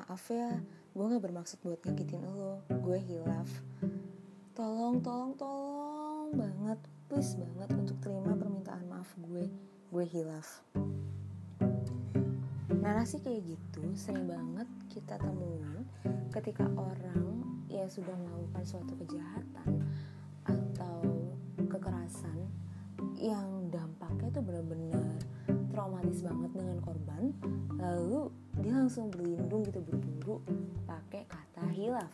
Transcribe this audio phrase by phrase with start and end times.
[0.00, 0.56] maaf ya
[0.96, 3.48] gue gak bermaksud buat nyakitin lo gue hilaf.
[4.56, 9.44] Tolong tolong tolong banget please banget untuk terima permintaan maaf gue
[9.92, 10.64] gue hilaf.
[12.80, 15.84] Narasi kayak gitu sering banget kita temuin
[16.32, 19.84] ketika orang yang sudah melakukan suatu kejahatan
[20.48, 21.28] atau
[21.68, 22.48] kekerasan
[23.20, 25.04] yang dampaknya tuh bener-bener
[25.76, 27.36] traumatis banget dengan korban
[27.76, 30.36] lalu dia langsung berlindung gitu buru-buru
[30.84, 32.12] pakai kata hilaf.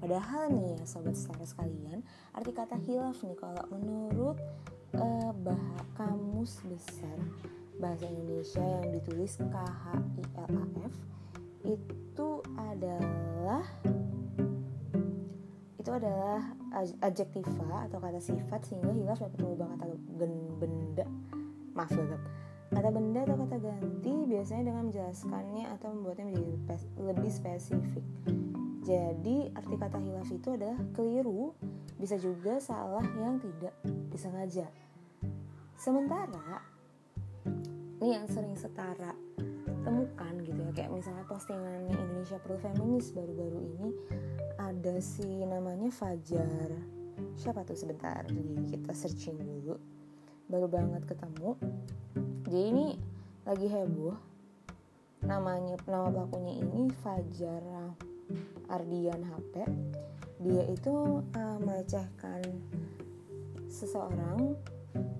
[0.00, 2.00] Padahal nih ya sobat setara sekalian
[2.32, 4.40] arti kata hilaf nih kalau menurut
[4.96, 7.18] uh, bah kamus besar
[7.76, 10.94] bahasa Indonesia yang ditulis KHILAF
[11.68, 13.62] itu adalah
[15.76, 16.40] itu adalah
[17.04, 19.84] adjektiva atau kata sifat sehingga hilaf dapat mengubah kata
[20.56, 21.06] benda.
[21.76, 22.22] Maaf gagap
[22.68, 26.52] kata benda atau kata ganti biasanya dengan menjelaskannya atau membuatnya menjadi
[27.00, 28.04] lebih spesifik.
[28.84, 31.52] Jadi arti kata hilaf itu adalah keliru
[32.00, 33.74] bisa juga salah yang tidak
[34.12, 34.68] disengaja.
[35.76, 36.62] Sementara
[37.98, 39.12] ini yang sering setara
[39.82, 43.88] temukan gitu ya kayak misalnya postingan Indonesia Pro Feminis baru-baru ini
[44.60, 46.70] ada si namanya Fajar.
[47.34, 48.26] Siapa tuh sebentar?
[48.68, 49.97] Kita searching dulu
[50.48, 51.60] baru banget ketemu.
[52.48, 52.86] Jadi ini
[53.44, 54.16] lagi heboh.
[55.28, 57.60] Namanya nama pelakunya ini Fajar
[58.68, 59.54] Ardian HP
[60.38, 60.94] dia itu
[61.34, 62.46] uh, melecehkan
[63.66, 64.54] seseorang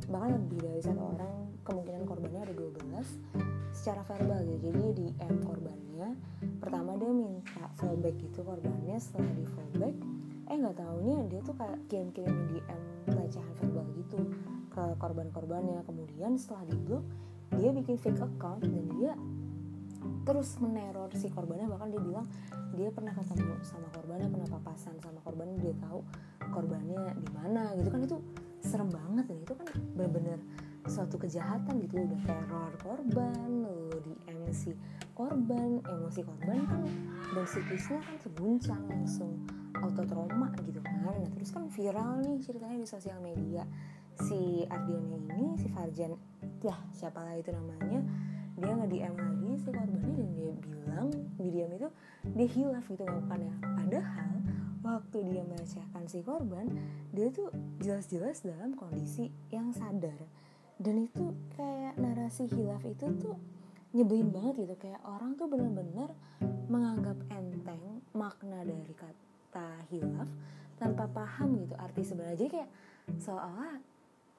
[0.08, 1.36] bahkan lebih dari satu orang.
[1.68, 6.16] Kemungkinan korbannya ada 12 secara verbal gitu jadi di M korbannya.
[6.64, 8.96] Pertama dia minta fallback gitu korbannya.
[8.96, 9.96] Setelah di fallback
[10.48, 14.16] eh nggak tahunya dia tuh kayak kirim-kirim DM pelecehan verbal gitu
[14.78, 15.82] ke korban-korbannya.
[15.82, 17.02] Kemudian setelah di blok
[17.58, 19.12] dia bikin fake account dan dia
[20.22, 21.66] terus meneror si korbannya.
[21.66, 22.26] Bahkan dia bilang
[22.78, 26.06] dia pernah ketemu sama korbannya pernah papasan sama korbannya dia tahu
[26.54, 28.00] korbannya di mana gitu kan.
[28.06, 28.16] Itu
[28.62, 29.66] serem banget dan itu kan
[29.98, 30.38] bener-bener
[30.86, 31.98] suatu kejahatan gitu.
[31.98, 34.78] Udah teror korban lo di MC
[35.18, 36.86] korban emosi korban kan
[37.34, 39.34] dan psikisnya kan seguncang langsung
[39.82, 40.94] auto trauma gitu kan.
[41.02, 43.66] Nah terus kan viral nih ceritanya di sosial media
[44.26, 46.14] si Ardiannya ini si Farjan
[46.64, 48.02] ya siapa lah itu namanya
[48.58, 51.08] dia nge DM lagi si korbannya dan dia bilang
[51.38, 51.88] di DM itu
[52.34, 54.38] dia hilaf gitu ya padahal
[54.82, 56.66] waktu dia melecehkan si korban
[57.12, 57.50] dia tuh
[57.82, 60.18] jelas-jelas dalam kondisi yang sadar.
[60.78, 63.36] Dan itu kayak narasi hilaf itu tuh
[63.90, 64.74] nyebelin banget gitu.
[64.78, 66.14] Kayak orang tuh bener-bener
[66.70, 70.30] menganggap enteng makna dari kata hilaf
[70.78, 72.38] tanpa paham gitu arti sebenarnya.
[72.38, 72.70] Jadi kayak
[73.18, 73.74] seolah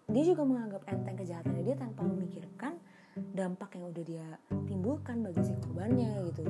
[0.09, 1.63] dia juga menganggap enteng kejahatannya.
[1.63, 2.73] Dia tanpa memikirkan
[3.33, 4.27] dampak yang udah dia
[4.65, 6.43] timbulkan bagi si korbannya gitu.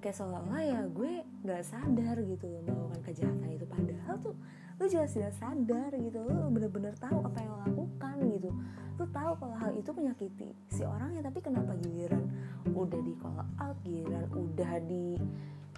[0.00, 1.12] Kayak seolah-olah ya gue
[1.44, 3.66] gak sadar gitu melakukan kejahatan itu.
[3.68, 4.34] Padahal tuh
[4.76, 6.18] lu jelas-jelas sadar gitu.
[6.24, 8.50] Lu bener-bener tahu apa yang lo lakukan gitu.
[8.96, 12.24] Lu tahu kalau hal itu menyakiti si orangnya tapi kenapa giliran
[12.72, 15.20] udah di call out giliran udah di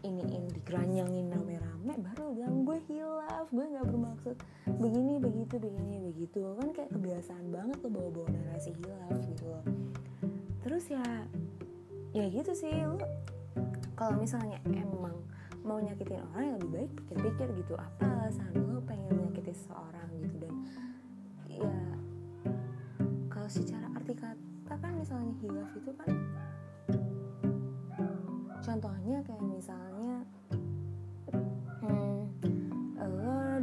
[0.06, 4.37] ini ini rame-rame baru bilang gue hilaf gue nggak bermaksud
[4.79, 9.65] begini begitu begini begitu kan kayak kebiasaan banget lo bawa-bawa narasi hilaf gitu loh.
[10.65, 11.05] Terus ya
[12.17, 12.73] ya gitu sih.
[12.73, 12.97] Lo
[13.93, 15.21] kalau misalnya emang
[15.61, 17.77] mau nyakitin orang yang lebih baik pikir-pikir gitu.
[17.77, 20.37] Apa alasan lo pengen menyakiti seseorang gitu?
[20.41, 20.55] Dan
[21.53, 21.77] ya
[23.29, 26.11] kalau secara arti kata kan misalnya hilaf itu kan
[28.65, 30.17] contohnya kayak misalnya
[31.81, 32.29] hmm,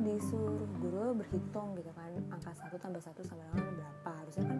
[0.05, 2.09] disuruh guru berhitung gitu kan
[2.55, 4.09] satu tambah satu sama dengan berapa?
[4.23, 4.59] Harusnya kan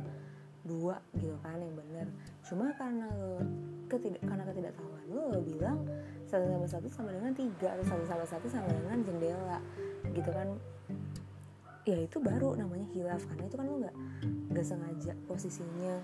[0.66, 2.08] dua gitu kan yang bener.
[2.44, 3.40] Cuma karena lo
[3.88, 5.78] ketidak karena ketidaktahuan lo, lo bilang
[6.26, 9.60] satu tambah satu sama dengan tiga atau satu tambah satu sama dengan jendela
[10.12, 10.48] gitu kan.
[11.86, 13.96] Ya itu baru namanya hilaf karena itu kan lo nggak
[14.52, 16.02] nggak sengaja posisinya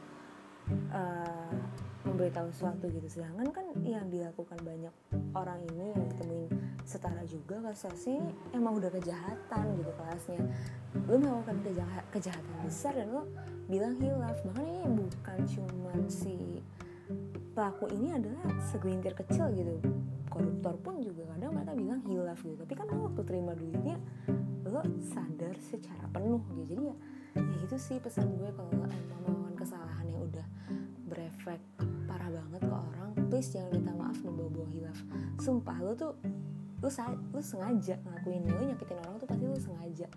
[0.92, 1.54] uh,
[2.06, 3.08] memberitahu sesuatu gitu.
[3.08, 4.94] Sedangkan kan yang dilakukan banyak
[5.38, 6.50] orang ini yang ditemuin
[6.82, 10.42] setara juga kasusnya emang udah kejahatan gitu kelasnya.
[11.08, 13.30] Lo melakukan kejahat, kejahatan besar dan lo
[13.70, 14.38] bilang hilaf.
[14.44, 16.60] Bahkan ini bukan cuma si
[17.52, 19.78] pelaku ini adalah segelintir kecil gitu.
[20.32, 22.56] Koruptor pun juga kadang mereka bilang hilaf gitu.
[22.60, 23.96] Tapi kan lo waktu terima duitnya
[24.68, 26.76] lo sadar secara penuh gitu.
[26.76, 26.96] Jadi ya
[27.36, 30.48] ya itu sih pesan gue kalau lo emang melakukan kesalahan yang udah
[31.12, 31.60] berefek
[32.08, 35.00] parah banget ke orang please jangan minta maaf dan bawa-bawa hilaf.
[35.40, 36.16] Sumpah lo tuh
[36.80, 36.90] lo,
[37.36, 40.08] lo sengaja ngelakuin lo nyakitin orang tuh pasti lo sengaja.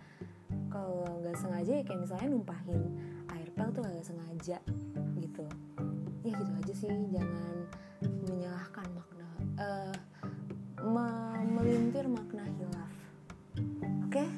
[0.70, 2.80] Kalau nggak sengaja ya kayak misalnya numpahin
[3.30, 4.58] air pel tuh nggak sengaja
[5.18, 5.44] gitu.
[6.22, 7.56] Ya gitu aja sih jangan
[8.30, 9.28] menyalahkan makna
[9.58, 9.94] uh,
[10.82, 12.92] memelintir makna hilaf.
[14.06, 14.22] Oke?
[14.22, 14.28] Okay?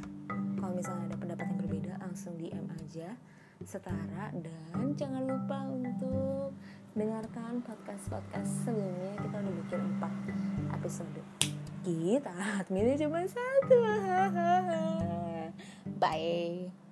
[0.66, 3.08] kalau misalnya ada pendapat yang berbeda langsung DM aja
[3.64, 6.52] setara dan jangan lupa untuk
[6.96, 9.12] dengarkan podcast-podcast sebelumnya.
[9.20, 11.20] Kita udah bikin 4 episode.
[11.86, 13.78] Kita adminnya cuma satu.
[16.02, 16.85] Bye